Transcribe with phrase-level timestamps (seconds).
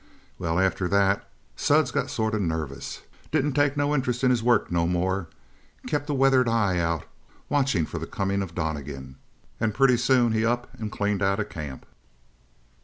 [0.39, 3.01] "Well, after that Suds got sort of nervous.
[3.31, 5.27] Didn't take no interest in his work no more.
[5.85, 7.03] Kept a weather eye out
[7.49, 9.17] watching for the coming of Donnegan.
[9.59, 11.85] And pretty soon he up and cleaned out of camp.